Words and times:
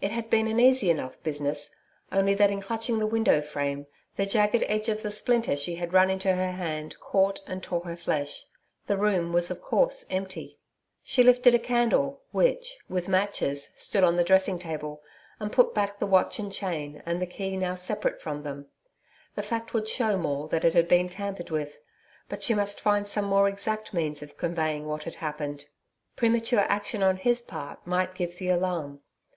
It 0.00 0.12
had 0.12 0.30
been 0.30 0.46
an 0.46 0.60
easy 0.60 0.90
enough 0.90 1.20
business, 1.24 1.74
only 2.12 2.34
that 2.34 2.52
in 2.52 2.60
clutching 2.60 3.00
the 3.00 3.04
window 3.08 3.40
frame, 3.42 3.88
the 4.16 4.24
jagged 4.24 4.62
end 4.62 4.88
of 4.88 5.02
the 5.02 5.10
splinter 5.10 5.56
she 5.56 5.74
had 5.74 5.92
run 5.92 6.08
into 6.08 6.36
her 6.36 6.52
hand 6.52 6.94
caught 7.00 7.40
and 7.48 7.60
tore 7.64 7.80
her 7.80 7.96
flesh. 7.96 8.46
The 8.86 8.96
room 8.96 9.32
was 9.32 9.50
of 9.50 9.60
course 9.60 10.06
empty. 10.08 10.60
She 11.02 11.24
lifted 11.24 11.52
a 11.52 11.58
candle 11.58 12.22
which, 12.30 12.78
with 12.88 13.08
matches, 13.08 13.70
stood 13.76 14.04
on 14.04 14.14
the 14.14 14.22
dressing 14.22 14.60
table 14.60 15.02
and 15.40 15.50
put 15.52 15.74
back 15.74 15.98
the 15.98 16.06
watch 16.06 16.38
and 16.38 16.52
chain, 16.52 17.02
and 17.04 17.20
the 17.20 17.26
key 17.26 17.56
now 17.56 17.74
separate 17.74 18.22
from 18.22 18.42
them. 18.42 18.68
That 19.34 19.46
fact 19.46 19.74
would 19.74 19.88
show 19.88 20.16
Maule 20.16 20.46
that 20.46 20.64
it 20.64 20.74
had 20.74 20.86
been 20.86 21.08
tampered 21.08 21.50
with. 21.50 21.76
But 22.28 22.44
she 22.44 22.54
must 22.54 22.80
find 22.80 23.04
some 23.08 23.24
more 23.24 23.48
exact 23.48 23.92
means 23.92 24.22
of 24.22 24.36
conveying 24.36 24.86
what 24.86 25.02
had 25.02 25.16
happened. 25.16 25.64
Premature 26.14 26.60
action 26.60 27.02
on 27.02 27.16
his 27.16 27.42
part 27.42 27.84
might 27.84 28.14
give 28.14 28.38
the 28.38 28.48
alarm. 28.50 29.00